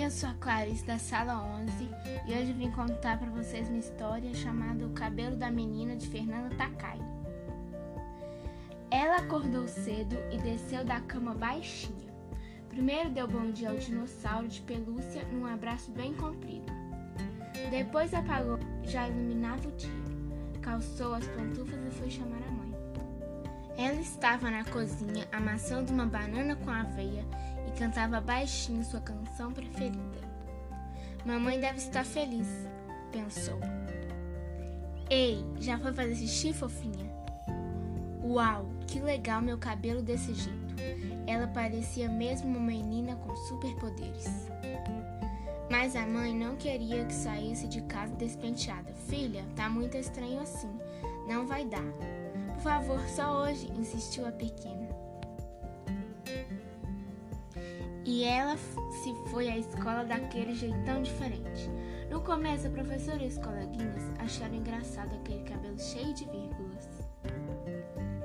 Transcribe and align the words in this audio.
Oi, 0.00 0.06
eu 0.06 0.10
sou 0.10 0.30
a 0.30 0.34
Clarice 0.40 0.86
da 0.86 0.98
sala 0.98 1.44
11 1.60 1.90
e 2.26 2.32
hoje 2.32 2.54
vim 2.54 2.70
contar 2.70 3.18
para 3.18 3.28
vocês 3.28 3.68
uma 3.68 3.76
história 3.76 4.32
chamada 4.32 4.86
O 4.86 4.94
Cabelo 4.94 5.36
da 5.36 5.50
Menina 5.50 5.94
de 5.94 6.08
Fernanda 6.08 6.56
Takai. 6.56 6.98
Ela 8.90 9.16
acordou 9.16 9.68
cedo 9.68 10.16
e 10.32 10.38
desceu 10.38 10.86
da 10.86 11.02
cama 11.02 11.34
baixinha. 11.34 12.10
Primeiro 12.70 13.10
deu 13.10 13.28
bom 13.28 13.50
dia 13.50 13.68
ao 13.68 13.76
dinossauro 13.76 14.48
de 14.48 14.62
pelúcia 14.62 15.22
num 15.24 15.44
abraço 15.44 15.90
bem 15.90 16.14
comprido. 16.14 16.72
Depois 17.70 18.14
apagou, 18.14 18.58
já 18.84 19.06
iluminava 19.06 19.68
o 19.68 19.72
dia. 19.72 19.90
Calçou 20.62 21.12
as 21.12 21.26
pantufas 21.26 21.78
e 21.86 21.90
foi 21.90 22.08
chamar 22.08 22.42
a 22.42 22.50
mãe. 22.50 22.74
Ela 23.76 24.00
estava 24.00 24.50
na 24.50 24.64
cozinha 24.64 25.28
amassando 25.30 25.92
uma 25.92 26.06
banana 26.06 26.56
com 26.56 26.70
aveia 26.70 27.22
e 27.66 27.78
cantava 27.78 28.20
baixinho 28.20 28.84
sua 28.84 29.00
canção 29.00 29.52
preferida. 29.52 30.20
Mamãe 31.24 31.60
deve 31.60 31.78
estar 31.78 32.04
feliz, 32.04 32.48
pensou. 33.12 33.58
Ei, 35.08 35.44
já 35.58 35.78
foi 35.78 35.92
fazer 35.92 36.14
xixi, 36.14 36.52
fofinha? 36.52 37.10
Uau, 38.22 38.66
que 38.86 39.00
legal 39.00 39.42
meu 39.42 39.58
cabelo 39.58 40.02
desse 40.02 40.34
jeito. 40.34 40.74
Ela 41.26 41.46
parecia 41.48 42.08
mesmo 42.08 42.48
uma 42.48 42.60
menina 42.60 43.16
com 43.16 43.34
superpoderes. 43.36 44.50
Mas 45.70 45.94
a 45.94 46.06
mãe 46.06 46.34
não 46.34 46.56
queria 46.56 47.04
que 47.04 47.14
saísse 47.14 47.68
de 47.68 47.80
casa 47.82 48.14
despenteada. 48.16 48.92
Filha, 49.08 49.44
tá 49.54 49.68
muito 49.68 49.96
estranho 49.96 50.40
assim. 50.40 50.70
Não 51.28 51.46
vai 51.46 51.64
dar. 51.64 51.84
Por 52.54 52.62
favor, 52.62 53.00
só 53.08 53.42
hoje, 53.42 53.70
insistiu 53.78 54.26
a 54.26 54.32
pequena. 54.32 54.89
E 58.10 58.24
ela 58.24 58.56
se 58.56 59.14
foi 59.30 59.48
à 59.48 59.56
escola 59.56 60.04
daquele 60.04 60.52
jeitão 60.52 61.00
diferente. 61.00 61.70
No 62.10 62.20
começo, 62.20 62.66
a 62.66 62.70
professora 62.70 63.22
e 63.22 63.28
os 63.28 63.38
coleguinhas 63.38 64.02
acharam 64.18 64.56
engraçado 64.56 65.14
aquele 65.14 65.44
cabelo 65.44 65.78
cheio 65.78 66.12
de 66.12 66.24
vírgulas. 66.24 66.88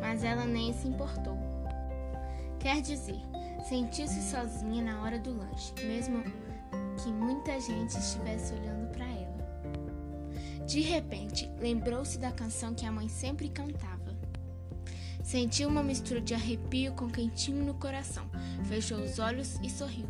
Mas 0.01 0.23
ela 0.23 0.43
nem 0.43 0.73
se 0.73 0.87
importou. 0.87 1.37
Quer 2.59 2.81
dizer, 2.81 3.21
sentiu-se 3.69 4.23
sozinha 4.23 4.83
na 4.83 5.03
hora 5.03 5.19
do 5.19 5.37
lanche, 5.37 5.71
mesmo 5.85 6.23
que 7.03 7.13
muita 7.13 7.59
gente 7.59 7.91
estivesse 7.91 8.55
olhando 8.55 8.91
para 8.91 9.05
ela. 9.05 10.65
De 10.65 10.81
repente, 10.81 11.47
lembrou-se 11.59 12.17
da 12.17 12.31
canção 12.31 12.73
que 12.73 12.87
a 12.87 12.91
mãe 12.91 13.07
sempre 13.07 13.49
cantava. 13.49 14.17
Sentiu 15.25 15.67
uma 15.67 15.81
mistura 15.81 16.21
de 16.21 16.35
arrepio 16.35 16.93
com 16.93 17.09
quentinho 17.09 17.65
no 17.65 17.73
coração. 17.73 18.29
Fechou 18.65 18.99
os 18.99 19.17
olhos 19.17 19.59
e 19.63 19.71
sorriu. 19.71 20.05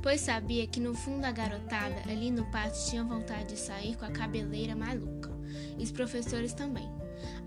Pois 0.00 0.20
sabia 0.20 0.64
que 0.64 0.78
no 0.78 0.94
fundo 0.94 1.24
a 1.24 1.32
garotada 1.32 1.96
ali 2.08 2.30
no 2.30 2.48
pátio 2.52 2.88
tinha 2.88 3.02
vontade 3.02 3.48
de 3.48 3.58
sair 3.58 3.96
com 3.96 4.04
a 4.04 4.12
cabeleira 4.12 4.76
maluca. 4.76 5.28
E 5.76 5.82
os 5.82 5.90
professores 5.90 6.52
também. 6.52 6.88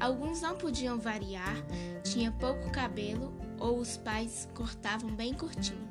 Alguns 0.02 0.42
não 0.42 0.58
podiam 0.58 1.00
variar, 1.00 1.56
tinha 2.04 2.30
pouco 2.34 2.70
cabelo 2.70 3.34
ou 3.58 3.80
os 3.80 3.96
pais 3.96 4.50
cortavam 4.54 5.16
bem 5.16 5.34
curtinho. 5.34 5.90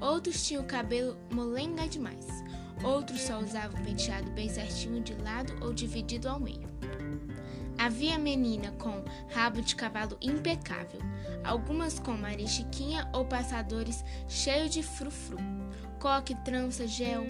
Outros 0.00 0.42
tinham 0.46 0.62
o 0.62 0.66
cabelo 0.66 1.18
molenga 1.30 1.86
demais. 1.86 2.26
Outros 2.82 3.20
só 3.20 3.40
usavam 3.40 3.84
penteado 3.84 4.30
bem 4.30 4.48
certinho 4.48 5.02
de 5.02 5.12
lado 5.16 5.52
ou 5.60 5.74
dividido 5.74 6.30
ao 6.30 6.40
meio. 6.40 6.77
Havia 7.88 8.18
menina 8.18 8.70
com 8.72 9.02
rabo 9.30 9.62
de 9.62 9.74
cavalo 9.74 10.18
impecável, 10.20 11.00
algumas 11.42 11.98
com 11.98 12.12
marichiquinha 12.12 13.08
ou 13.14 13.24
passadores 13.24 14.04
cheios 14.28 14.70
de 14.70 14.82
frufru, 14.82 15.38
coque, 15.98 16.34
trança, 16.44 16.86
gel. 16.86 17.24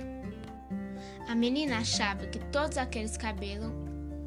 A 1.28 1.34
menina 1.36 1.78
achava 1.78 2.26
que 2.26 2.40
todos 2.46 2.76
aqueles 2.76 3.16
cabelos 3.16 3.70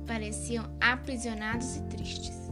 pareciam 0.08 0.74
aprisionados 0.80 1.76
e 1.76 1.82
tristes. 1.88 2.50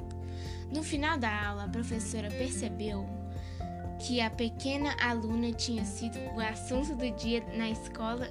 No 0.69 0.84
final 0.84 1.18
da 1.18 1.47
aula, 1.47 1.63
a 1.63 1.69
professora 1.69 2.28
percebeu 2.28 3.07
que 3.97 4.19
a 4.19 4.29
pequena 4.29 4.94
aluna 5.01 5.53
tinha 5.53 5.85
sido 5.85 6.19
o 6.35 6.41
assunto 6.41 6.94
do 6.97 7.09
dia 7.12 7.41
na 7.56 7.69
escola, 7.69 8.28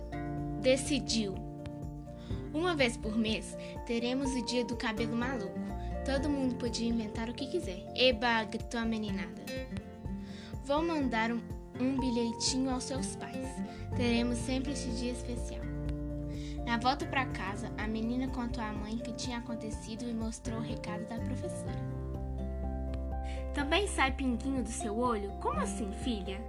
decidiu 0.61 1.48
uma 2.53 2.75
vez 2.75 2.97
por 2.97 3.17
mês, 3.17 3.57
teremos 3.87 4.31
o 4.35 4.45
dia 4.45 4.65
do 4.65 4.77
cabelo 4.77 5.17
maluco. 5.17 5.59
Todo 6.05 6.29
mundo 6.29 6.55
podia 6.55 6.89
inventar 6.89 7.29
o 7.29 7.35
que 7.35 7.47
quiser. 7.47 7.87
Eba, 7.95 8.45
gritou 8.45 8.81
a 8.81 8.85
meninada. 8.85 9.43
Vou 10.65 10.83
mandar 10.83 11.31
um, 11.31 11.41
um 11.81 11.99
bilhetinho 11.99 12.71
aos 12.71 12.85
seus 12.85 13.15
pais. 13.17 13.49
Teremos 13.97 14.39
sempre 14.39 14.73
esse 14.73 14.89
dia 14.91 15.13
especial. 15.13 15.65
Na 16.65 16.77
volta 16.77 17.07
para 17.07 17.27
casa, 17.27 17.73
a 17.79 17.87
menina 17.87 18.29
contou 18.29 18.63
à 18.63 18.73
mãe 18.73 18.95
o 18.95 19.01
que 19.01 19.13
tinha 19.13 19.39
acontecido 19.39 20.03
e 20.03 20.13
mostrou 20.13 20.59
o 20.59 20.63
recado 20.63 21.07
da 21.09 21.19
professora. 21.19 21.99
Também 23.55 23.87
sai 23.87 24.13
pinguinho 24.13 24.63
do 24.63 24.69
seu 24.69 24.99
olho? 24.99 25.31
Como 25.41 25.61
assim, 25.61 25.91
filha? 26.05 26.41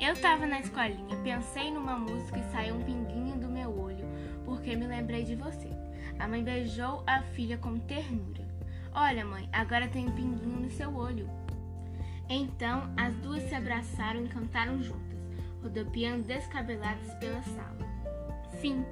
Eu 0.00 0.18
tava 0.20 0.46
na 0.46 0.60
escolinha, 0.60 1.16
pensei 1.22 1.70
numa 1.70 1.98
música 1.98 2.38
e 2.38 2.52
saiu 2.52 2.76
um 2.76 2.82
pinguinho 2.82 3.36
porque 4.60 4.76
me 4.76 4.86
lembrei 4.86 5.24
de 5.24 5.34
você. 5.34 5.70
A 6.18 6.28
mãe 6.28 6.44
beijou 6.44 7.02
a 7.06 7.22
filha 7.22 7.56
com 7.56 7.78
ternura. 7.78 8.46
Olha, 8.94 9.24
mãe, 9.24 9.48
agora 9.52 9.88
tem 9.88 10.06
um 10.06 10.12
pinguinho 10.12 10.60
no 10.60 10.70
seu 10.70 10.94
olho. 10.94 11.28
Então 12.28 12.92
as 12.96 13.14
duas 13.16 13.42
se 13.44 13.54
abraçaram 13.54 14.24
e 14.24 14.28
cantaram 14.28 14.82
juntas, 14.82 15.18
rodopiando 15.62 16.24
descabeladas 16.24 17.14
pela 17.14 17.42
sala. 17.42 17.88
Fim. 18.60 18.84